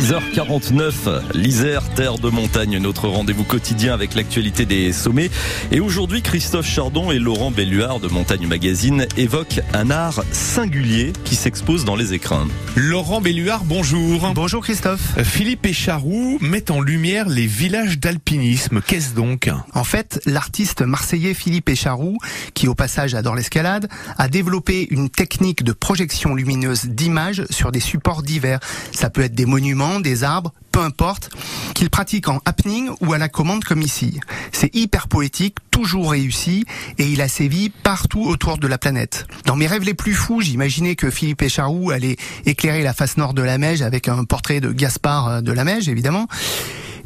6h49, 0.00 1.34
l'Isère, 1.34 1.82
terre 1.90 2.16
de 2.16 2.30
montagne, 2.30 2.78
notre 2.78 3.06
rendez-vous 3.06 3.44
quotidien 3.44 3.92
avec 3.92 4.14
l'actualité 4.14 4.64
des 4.64 4.94
sommets. 4.94 5.28
Et 5.72 5.80
aujourd'hui, 5.80 6.22
Christophe 6.22 6.66
Chardon 6.66 7.10
et 7.10 7.18
Laurent 7.18 7.50
Belluard 7.50 8.00
de 8.00 8.08
Montagne 8.08 8.46
Magazine 8.46 9.06
évoquent 9.18 9.60
un 9.74 9.90
art 9.90 10.24
singulier 10.32 11.12
qui 11.24 11.34
s'expose 11.34 11.84
dans 11.84 11.96
les 11.96 12.14
écrins. 12.14 12.48
Laurent 12.76 13.20
Belluard, 13.20 13.64
bonjour. 13.64 14.32
Bonjour 14.34 14.62
Christophe. 14.62 15.22
Philippe 15.22 15.66
Écharoux 15.66 16.38
met 16.40 16.70
en 16.70 16.80
lumière 16.80 17.28
les 17.28 17.46
villages 17.46 17.98
d'alpinisme. 17.98 18.80
Qu'est-ce 18.80 19.14
donc? 19.14 19.50
En 19.74 19.84
fait, 19.84 20.22
l'artiste 20.24 20.80
marseillais 20.80 21.34
Philippe 21.34 21.68
Écharoux, 21.68 22.16
qui 22.54 22.68
au 22.68 22.74
passage 22.74 23.14
adore 23.14 23.34
l'escalade, 23.34 23.86
a 24.16 24.28
développé 24.28 24.88
une 24.90 25.10
technique 25.10 25.62
de 25.62 25.72
projection 25.72 26.34
lumineuse 26.34 26.86
d'images 26.86 27.44
sur 27.50 27.70
des 27.70 27.80
supports 27.80 28.22
divers. 28.22 28.60
Ça 28.92 29.10
peut 29.10 29.20
être 29.20 29.34
des 29.34 29.44
monuments, 29.44 29.89
des 29.98 30.22
arbres, 30.22 30.52
peu 30.70 30.78
importe, 30.78 31.30
qu'il 31.74 31.90
pratique 31.90 32.28
en 32.28 32.40
happening 32.44 32.90
ou 33.00 33.12
à 33.12 33.18
la 33.18 33.28
commande 33.28 33.64
comme 33.64 33.82
ici. 33.82 34.20
C'est 34.52 34.72
hyper 34.76 35.08
poétique, 35.08 35.56
toujours 35.72 36.12
réussi, 36.12 36.64
et 36.98 37.06
il 37.06 37.20
a 37.20 37.28
sévi 37.28 37.70
partout 37.70 38.22
autour 38.22 38.58
de 38.58 38.68
la 38.68 38.78
planète. 38.78 39.26
Dans 39.46 39.56
mes 39.56 39.66
rêves 39.66 39.82
les 39.82 39.94
plus 39.94 40.14
fous, 40.14 40.40
j'imaginais 40.40 40.94
que 40.94 41.10
Philippe 41.10 41.42
Écharoux 41.42 41.90
allait 41.90 42.16
éclairer 42.46 42.82
la 42.82 42.92
face 42.92 43.16
nord 43.16 43.34
de 43.34 43.42
la 43.42 43.58
Meige 43.58 43.82
avec 43.82 44.06
un 44.06 44.22
portrait 44.24 44.60
de 44.60 44.70
Gaspard 44.70 45.42
de 45.42 45.52
la 45.52 45.64
Meige, 45.64 45.88
évidemment. 45.88 46.28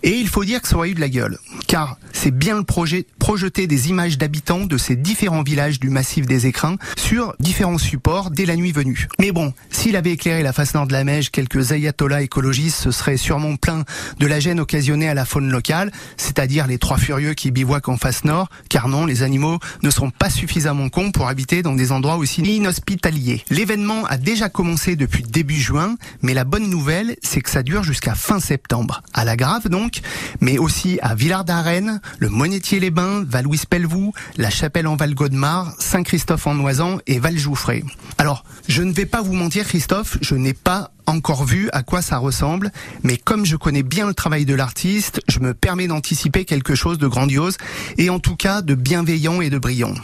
Et 0.02 0.18
il 0.18 0.28
faut 0.28 0.44
dire 0.44 0.60
que 0.60 0.68
ça 0.68 0.76
aurait 0.76 0.90
eu 0.90 0.94
de 0.94 1.00
la 1.00 1.08
gueule, 1.08 1.38
car 1.66 1.96
c'est 2.24 2.30
bien 2.30 2.56
le 2.56 2.64
projet 2.64 3.04
projeter 3.18 3.66
des 3.66 3.88
images 3.88 4.18
d'habitants 4.18 4.66
de 4.66 4.76
ces 4.76 4.96
différents 4.96 5.42
villages 5.42 5.80
du 5.80 5.88
massif 5.88 6.26
des 6.26 6.46
écrins 6.46 6.76
sur 6.94 7.34
différents 7.40 7.78
supports 7.78 8.30
dès 8.30 8.44
la 8.44 8.54
nuit 8.54 8.72
venue. 8.72 9.08
Mais 9.18 9.32
bon, 9.32 9.54
s'il 9.70 9.96
avait 9.96 10.12
éclairé 10.12 10.42
la 10.42 10.52
face 10.52 10.74
nord 10.74 10.86
de 10.86 10.92
la 10.92 11.04
Meige, 11.04 11.30
quelques 11.30 11.72
ayatollahs 11.72 12.22
écologistes 12.22 12.76
se 12.76 12.90
seraient 12.90 13.16
sûrement 13.16 13.56
plein 13.56 13.84
de 14.18 14.26
la 14.26 14.40
gêne 14.40 14.60
occasionnée 14.60 15.08
à 15.08 15.14
la 15.14 15.24
faune 15.24 15.50
locale, 15.50 15.90
c'est-à-dire 16.18 16.66
les 16.66 16.76
trois 16.76 16.98
furieux 16.98 17.32
qui 17.32 17.50
bivouaquent 17.50 17.88
en 17.88 17.96
face 17.96 18.24
nord, 18.24 18.48
car 18.68 18.88
non, 18.88 19.06
les 19.06 19.22
animaux 19.22 19.58
ne 19.82 19.90
sont 19.90 20.10
pas 20.10 20.28
suffisamment 20.28 20.90
cons 20.90 21.12
pour 21.12 21.28
habiter 21.28 21.62
dans 21.62 21.74
des 21.74 21.92
endroits 21.92 22.16
aussi 22.16 22.42
inhospitaliers. 22.42 23.42
L'événement 23.48 24.04
a 24.04 24.18
déjà 24.18 24.50
commencé 24.50 24.96
depuis 24.96 25.24
début 25.24 25.60
juin, 25.60 25.96
mais 26.20 26.34
la 26.34 26.44
bonne 26.44 26.68
nouvelle, 26.68 27.16
c'est 27.22 27.40
que 27.40 27.50
ça 27.50 27.62
dure 27.62 27.84
jusqu'à 27.84 28.14
fin 28.14 28.38
septembre. 28.38 29.02
À 29.12 29.24
la 29.24 29.36
Grave 29.36 29.68
donc, 29.68 30.00
mais 30.42 30.58
aussi 30.58 30.98
à 31.00 31.14
Villard 31.14 31.44
d'Arène, 31.46 32.00
le 32.18 32.28
Monétier-les-Bains, 32.28 33.24
Val-Louis-Pelvoux, 33.28 34.12
la 34.36 34.50
Chapelle 34.50 34.86
en 34.86 34.96
Val-Godemar, 34.96 35.74
Saint-Christophe 35.78 36.46
en 36.46 36.54
Noisan 36.54 36.98
et 37.06 37.18
Val-Jouffré. 37.18 37.84
Alors, 38.18 38.44
je 38.68 38.82
ne 38.82 38.92
vais 38.92 39.06
pas 39.06 39.22
vous 39.22 39.34
mentir 39.34 39.66
Christophe, 39.66 40.18
je 40.20 40.34
n'ai 40.34 40.54
pas 40.54 40.90
encore 41.06 41.44
vu 41.44 41.68
à 41.72 41.82
quoi 41.82 42.02
ça 42.02 42.18
ressemble, 42.18 42.72
mais 43.02 43.16
comme 43.16 43.44
je 43.44 43.56
connais 43.56 43.82
bien 43.82 44.06
le 44.06 44.14
travail 44.14 44.44
de 44.44 44.54
l'artiste, 44.54 45.20
je 45.28 45.40
me 45.40 45.54
permets 45.54 45.86
d'anticiper 45.86 46.44
quelque 46.44 46.74
chose 46.74 46.98
de 46.98 47.06
grandiose 47.06 47.56
et 47.98 48.10
en 48.10 48.18
tout 48.18 48.36
cas 48.36 48.62
de 48.62 48.74
bienveillant 48.74 49.40
et 49.40 49.50
de 49.50 49.58
brillant 49.58 49.94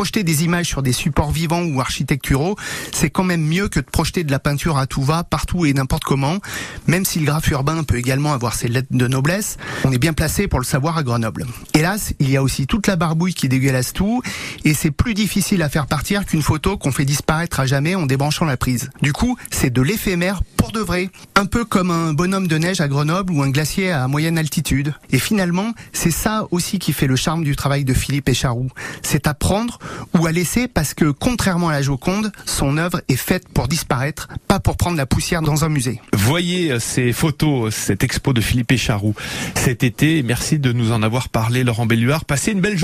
projeter 0.00 0.22
des 0.22 0.44
images 0.44 0.64
sur 0.64 0.80
des 0.80 0.94
supports 0.94 1.30
vivants 1.30 1.62
ou 1.62 1.78
architecturaux, 1.78 2.56
c'est 2.90 3.10
quand 3.10 3.22
même 3.22 3.46
mieux 3.46 3.68
que 3.68 3.80
de 3.80 3.84
projeter 3.84 4.24
de 4.24 4.30
la 4.30 4.38
peinture 4.38 4.78
à 4.78 4.86
tout 4.86 5.02
va, 5.02 5.24
partout 5.24 5.66
et 5.66 5.74
n'importe 5.74 6.04
comment. 6.04 6.38
Même 6.86 7.04
si 7.04 7.18
le 7.18 7.26
graphe 7.26 7.50
urbain 7.50 7.84
peut 7.84 7.98
également 7.98 8.32
avoir 8.32 8.54
ses 8.54 8.68
lettres 8.68 8.88
de 8.92 9.06
noblesse, 9.06 9.58
on 9.84 9.92
est 9.92 9.98
bien 9.98 10.14
placé 10.14 10.48
pour 10.48 10.58
le 10.58 10.64
savoir 10.64 10.96
à 10.96 11.02
Grenoble. 11.02 11.44
Hélas, 11.74 12.14
il 12.18 12.30
y 12.30 12.38
a 12.38 12.42
aussi 12.42 12.66
toute 12.66 12.86
la 12.86 12.96
barbouille 12.96 13.34
qui 13.34 13.50
dégueulasse 13.50 13.92
tout, 13.92 14.22
et 14.64 14.72
c'est 14.72 14.90
plus 14.90 15.12
difficile 15.12 15.60
à 15.60 15.68
faire 15.68 15.86
partir 15.86 16.24
qu'une 16.24 16.40
photo 16.40 16.78
qu'on 16.78 16.92
fait 16.92 17.04
disparaître 17.04 17.60
à 17.60 17.66
jamais 17.66 17.94
en 17.94 18.06
débranchant 18.06 18.46
la 18.46 18.56
prise. 18.56 18.88
Du 19.02 19.12
coup, 19.12 19.36
c'est 19.50 19.70
de 19.70 19.82
l'éphémère 19.82 20.40
pour 20.56 20.72
de 20.72 20.80
vrai. 20.80 21.10
Un 21.36 21.44
peu 21.44 21.66
comme 21.66 21.90
un 21.90 22.14
bonhomme 22.14 22.46
de 22.46 22.56
neige 22.56 22.80
à 22.80 22.88
Grenoble 22.88 23.32
ou 23.32 23.42
un 23.42 23.50
glacier 23.50 23.92
à 23.92 24.08
moyenne 24.08 24.38
altitude. 24.38 24.94
Et 25.10 25.18
finalement, 25.18 25.72
c'est 25.92 26.10
ça 26.10 26.46
aussi 26.50 26.78
qui 26.78 26.94
fait 26.94 27.06
le 27.06 27.16
charme 27.16 27.44
du 27.44 27.54
travail 27.54 27.84
de 27.84 27.92
Philippe 27.92 28.30
Écharoux. 28.30 28.70
C'est 29.02 29.26
apprendre 29.26 29.78
ou 30.18 30.26
à 30.26 30.32
laisser 30.32 30.68
parce 30.68 30.94
que 30.94 31.10
contrairement 31.10 31.68
à 31.68 31.72
la 31.72 31.82
Joconde, 31.82 32.32
son 32.46 32.76
œuvre 32.76 33.00
est 33.08 33.16
faite 33.16 33.48
pour 33.48 33.68
disparaître, 33.68 34.28
pas 34.48 34.60
pour 34.60 34.76
prendre 34.76 34.96
la 34.96 35.06
poussière 35.06 35.42
dans 35.42 35.64
un 35.64 35.68
musée. 35.68 36.00
Voyez 36.12 36.78
ces 36.80 37.12
photos, 37.12 37.74
cette 37.74 38.04
expo 38.04 38.32
de 38.32 38.40
Philippe 38.40 38.72
Écharoux 38.72 39.14
cet 39.54 39.84
été. 39.84 40.22
Merci 40.22 40.58
de 40.58 40.72
nous 40.72 40.92
en 40.92 41.02
avoir 41.02 41.28
parlé, 41.28 41.64
Laurent 41.64 41.86
Belluard. 41.86 42.24
Passez 42.24 42.52
une 42.52 42.60
belle 42.60 42.78